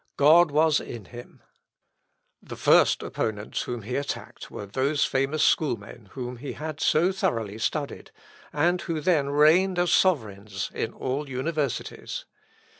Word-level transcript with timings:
God 0.17 0.49
was 0.49 0.79
in 0.79 1.05
him. 1.05 1.43
The 2.41 2.55
first 2.55 3.03
opponents 3.03 3.61
whom 3.61 3.83
he 3.83 3.95
attacked 3.95 4.49
were 4.49 4.65
those 4.65 5.05
famous 5.05 5.43
schoolmen 5.43 6.09
whom 6.13 6.37
he 6.37 6.53
had 6.53 6.79
so 6.81 7.11
thoroughly 7.11 7.59
studied, 7.59 8.09
and 8.51 8.81
who 8.81 8.99
then 8.99 9.29
reigned 9.29 9.77
as 9.77 9.91
sovereigns 9.91 10.71
in 10.73 10.91
all 10.91 11.29
universities. 11.29 12.25